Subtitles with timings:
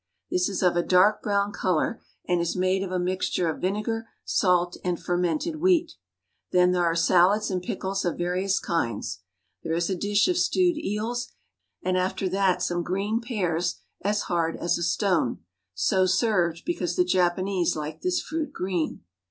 [0.31, 4.07] This is of a dark brown color, and is made of a mixture of vinegar,
[4.25, 5.91] salt, and fermented wheat.
[6.51, 9.19] Then there are salads and pickles of various kinds.
[9.61, 11.33] There is a dish of stewed 54 JAPAN eels,
[11.83, 15.43] and after that some green pears as hard as a stone,
[15.75, 19.03] so served because the Japanese like this fruit green.